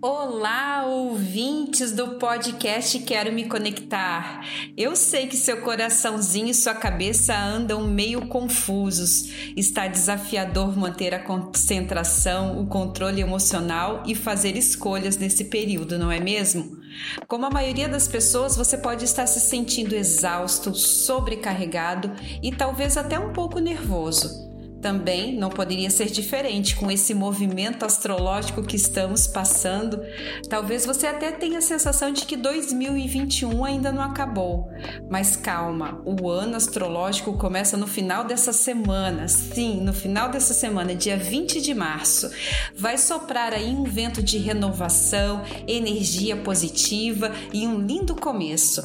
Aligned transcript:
Olá, 0.00 0.86
ouvintes 0.86 1.90
do 1.90 2.20
podcast 2.20 3.00
Quero 3.00 3.32
Me 3.32 3.48
Conectar. 3.48 4.46
Eu 4.76 4.94
sei 4.94 5.26
que 5.26 5.36
seu 5.36 5.60
coraçãozinho 5.62 6.46
e 6.46 6.54
sua 6.54 6.72
cabeça 6.72 7.36
andam 7.36 7.84
meio 7.84 8.28
confusos. 8.28 9.28
Está 9.56 9.88
desafiador 9.88 10.78
manter 10.78 11.12
a 11.12 11.18
concentração, 11.18 12.60
o 12.60 12.68
controle 12.68 13.20
emocional 13.20 14.04
e 14.06 14.14
fazer 14.14 14.56
escolhas 14.56 15.16
nesse 15.16 15.46
período, 15.46 15.98
não 15.98 16.12
é 16.12 16.20
mesmo? 16.20 16.78
Como 17.26 17.46
a 17.46 17.50
maioria 17.50 17.88
das 17.88 18.06
pessoas, 18.06 18.54
você 18.54 18.78
pode 18.78 19.04
estar 19.04 19.26
se 19.26 19.40
sentindo 19.40 19.96
exausto, 19.96 20.76
sobrecarregado 20.76 22.12
e 22.40 22.54
talvez 22.54 22.96
até 22.96 23.18
um 23.18 23.32
pouco 23.32 23.58
nervoso. 23.58 24.47
Também 24.80 25.36
não 25.36 25.50
poderia 25.50 25.90
ser 25.90 26.06
diferente 26.06 26.76
com 26.76 26.90
esse 26.90 27.12
movimento 27.12 27.84
astrológico 27.84 28.62
que 28.62 28.76
estamos 28.76 29.26
passando. 29.26 30.00
Talvez 30.48 30.86
você 30.86 31.06
até 31.06 31.32
tenha 31.32 31.58
a 31.58 31.62
sensação 31.62 32.12
de 32.12 32.24
que 32.24 32.36
2021 32.36 33.64
ainda 33.64 33.90
não 33.90 34.02
acabou. 34.02 34.70
Mas 35.10 35.36
calma, 35.36 36.00
o 36.04 36.28
ano 36.28 36.56
astrológico 36.56 37.32
começa 37.34 37.76
no 37.76 37.86
final 37.86 38.24
dessa 38.24 38.52
semana. 38.52 39.26
Sim, 39.26 39.80
no 39.80 39.92
final 39.92 40.30
dessa 40.30 40.54
semana, 40.54 40.94
dia 40.94 41.16
20 41.16 41.60
de 41.60 41.74
março. 41.74 42.30
Vai 42.76 42.96
soprar 42.98 43.52
aí 43.52 43.70
um 43.70 43.84
vento 43.84 44.22
de 44.22 44.38
renovação, 44.38 45.42
energia 45.66 46.36
positiva 46.36 47.32
e 47.52 47.66
um 47.66 47.80
lindo 47.80 48.14
começo. 48.14 48.82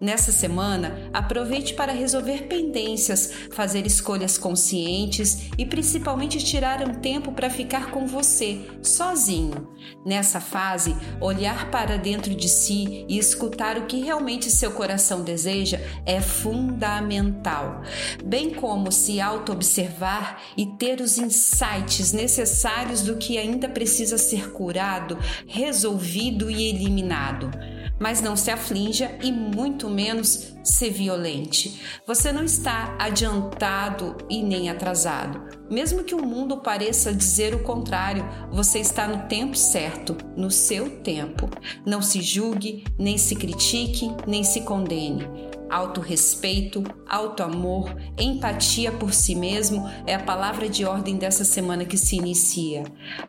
Nessa 0.00 0.32
semana, 0.32 1.08
aproveite 1.12 1.72
para 1.74 1.92
resolver 1.92 2.48
pendências, 2.48 3.32
fazer 3.52 3.86
escolhas 3.86 4.36
conscientes 4.36 5.35
e 5.56 5.64
principalmente 5.64 6.38
tirar 6.38 6.86
um 6.86 6.94
tempo 6.94 7.32
para 7.32 7.50
ficar 7.50 7.90
com 7.90 8.06
você, 8.06 8.60
sozinho. 8.82 9.68
Nessa 10.04 10.40
fase, 10.40 10.96
olhar 11.20 11.70
para 11.70 11.96
dentro 11.96 12.34
de 12.34 12.48
si 12.48 13.04
e 13.08 13.18
escutar 13.18 13.76
o 13.78 13.86
que 13.86 14.00
realmente 14.00 14.50
seu 14.50 14.72
coração 14.72 15.22
deseja 15.22 15.80
é 16.04 16.20
fundamental, 16.20 17.82
bem 18.24 18.50
como 18.50 18.90
se 18.90 19.20
auto-observar 19.20 20.42
e 20.56 20.66
ter 20.66 21.00
os 21.00 21.18
insights 21.18 22.12
necessários 22.12 23.02
do 23.02 23.16
que 23.16 23.38
ainda 23.38 23.68
precisa 23.68 24.18
ser 24.18 24.52
curado, 24.52 25.18
resolvido 25.46 26.50
e 26.50 26.68
eliminado 26.68 27.50
mas 27.98 28.20
não 28.20 28.36
se 28.36 28.50
aflinja 28.50 29.10
e 29.22 29.32
muito 29.32 29.88
menos 29.88 30.55
se 30.66 30.90
violente. 30.90 31.80
Você 32.06 32.32
não 32.32 32.44
está 32.44 32.96
adiantado 32.98 34.16
e 34.28 34.42
nem 34.42 34.68
atrasado. 34.68 35.40
Mesmo 35.70 36.04
que 36.04 36.14
o 36.14 36.24
mundo 36.24 36.58
pareça 36.58 37.14
dizer 37.14 37.54
o 37.54 37.62
contrário, 37.62 38.24
você 38.50 38.80
está 38.80 39.06
no 39.06 39.28
tempo 39.28 39.56
certo, 39.56 40.16
no 40.36 40.50
seu 40.50 40.90
tempo. 41.02 41.48
Não 41.84 42.02
se 42.02 42.20
julgue, 42.20 42.84
nem 42.98 43.16
se 43.16 43.34
critique, 43.36 44.10
nem 44.26 44.42
se 44.42 44.62
condene. 44.62 45.26
Autorrespeito, 45.68 46.84
autoamor, 47.08 47.92
empatia 48.16 48.92
por 48.92 49.12
si 49.12 49.34
mesmo 49.34 49.84
é 50.06 50.14
a 50.14 50.22
palavra 50.22 50.68
de 50.68 50.84
ordem 50.84 51.16
dessa 51.16 51.44
semana 51.44 51.84
que 51.84 51.98
se 51.98 52.16
inicia. 52.16 52.84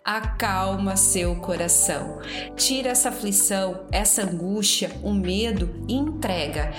Acalma 0.06 0.96
seu 0.96 1.36
coração. 1.38 2.20
Tira 2.56 2.90
essa 2.90 3.10
aflição, 3.10 3.88
essa 3.92 4.22
angústia, 4.22 4.92
o 5.02 5.12
medo 5.12 5.84
e 5.88 5.96
entrega. 5.96 6.72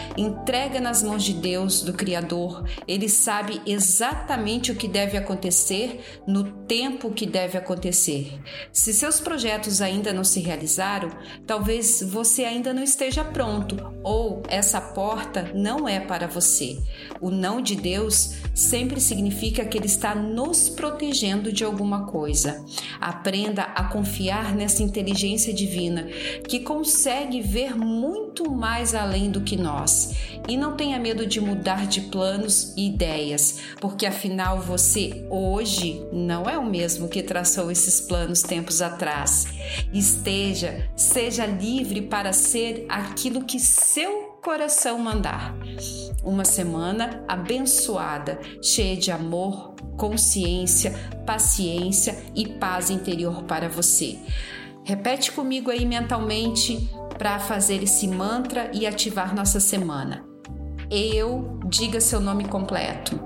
Entrega 0.49 0.81
nas 0.81 1.03
mãos 1.03 1.25
de 1.25 1.35
Deus, 1.35 1.83
do 1.83 1.93
Criador. 1.93 2.65
Ele 2.89 3.07
sabe 3.07 3.61
exatamente 3.67 4.73
o 4.73 4.75
que 4.75 4.89
deve 4.89 5.15
acontecer 5.19 6.23
no 6.27 6.43
tempo 6.63 7.11
que 7.11 7.27
deve 7.27 7.59
acontecer. 7.59 8.41
Se 8.73 8.95
seus 8.95 9.21
projetos 9.21 9.83
ainda 9.83 10.11
não 10.11 10.25
se 10.25 10.41
realizaram, 10.41 11.11
talvez 11.47 12.03
você 12.03 12.45
ainda 12.45 12.73
não 12.73 12.83
esteja 12.83 13.23
pronto 13.23 13.77
ou 14.03 14.43
essa 14.49 14.81
porta 14.81 15.53
não 15.55 15.87
é 15.87 16.01
para 16.01 16.27
você. 16.27 16.79
O 17.21 17.31
não 17.31 17.61
de 17.61 17.77
Deus 17.77 18.37
sempre 18.55 19.03
significa 19.03 19.67
que 19.67 19.77
Ele 19.77 19.85
está 19.85 20.15
nos 20.15 20.71
protegendo 20.71 21.53
de 21.53 21.63
alguma 21.63 22.07
coisa. 22.07 22.65
Aprenda 22.99 23.65
a 23.65 23.85
confiar 23.85 24.55
nessa 24.55 24.83
inteligência 24.83 25.53
divina 25.53 26.05
que 26.49 26.61
consegue 26.61 27.43
ver 27.43 27.77
muito 27.77 28.51
mais 28.51 28.95
além 28.95 29.31
do 29.31 29.43
que 29.43 29.55
nós. 29.55 30.38
E 30.47 30.57
não 30.57 30.77
tenha 30.77 30.99
medo 30.99 31.27
de 31.27 31.41
mudar 31.41 31.87
de 31.87 32.03
planos 32.03 32.75
e 32.77 32.89
ideias, 32.89 33.61
porque 33.81 34.07
afinal 34.07 34.61
você 34.61 35.27
hoje 35.31 36.07
não 36.13 36.49
é 36.49 36.59
o 36.59 36.65
mesmo 36.65 37.09
que 37.09 37.23
traçou 37.23 37.71
esses 37.71 38.01
planos 38.01 38.43
tempos 38.43 38.81
atrás. 38.81 39.47
Esteja, 39.93 40.89
seja 40.97 41.47
livre 41.47 42.03
para 42.03 42.33
ser 42.33 42.87
aquilo 42.89 43.45
que 43.45 43.59
seu 43.59 44.39
coração 44.43 44.99
mandar. 44.99 45.55
Uma 46.23 46.45
semana 46.45 47.25
abençoada, 47.27 48.39
cheia 48.63 48.97
de 48.97 49.11
amor, 49.11 49.75
consciência, 49.97 50.93
paciência 51.27 52.17
e 52.35 52.47
paz 52.47 52.91
interior 52.91 53.43
para 53.45 53.69
você. 53.69 54.19
Repete 54.85 55.33
comigo 55.33 55.71
aí 55.71 55.85
mentalmente 55.85 56.89
para 57.19 57.39
fazer 57.39 57.83
esse 57.83 58.07
mantra 58.07 58.71
e 58.73 58.87
ativar 58.87 59.35
nossa 59.35 59.61
semana. 59.61 60.28
Eu, 60.91 61.61
diga 61.67 62.01
seu 62.01 62.21
nome 62.21 62.47
completo. 62.49 63.21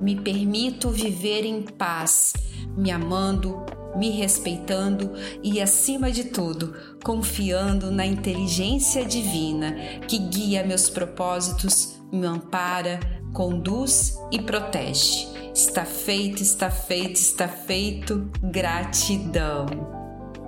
Me 0.00 0.14
permito 0.14 0.90
viver 0.90 1.44
em 1.44 1.62
paz, 1.62 2.34
me 2.76 2.90
amando, 2.90 3.64
me 3.96 4.10
respeitando 4.10 5.12
e, 5.42 5.60
acima 5.60 6.10
de 6.12 6.24
tudo, 6.24 6.74
confiando 7.02 7.90
na 7.90 8.06
inteligência 8.06 9.04
divina 9.04 9.74
que 10.06 10.18
guia 10.18 10.64
meus 10.64 10.88
propósitos, 10.88 11.98
me 12.12 12.26
ampara, 12.26 13.00
conduz 13.32 14.16
e 14.30 14.40
protege. 14.40 15.26
Está 15.52 15.84
feito, 15.84 16.40
está 16.40 16.70
feito, 16.70 17.16
está 17.16 17.48
feito. 17.48 18.30
Gratidão. 18.40 19.66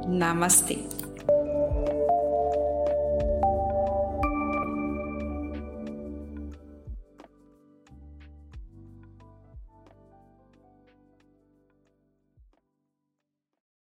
Namastê. 0.07 1.00